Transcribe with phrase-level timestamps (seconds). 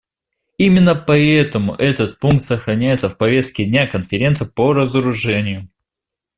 [0.57, 5.69] Именно поэтому этот пункт сохраняется в повестке дня Конференции по разоружению.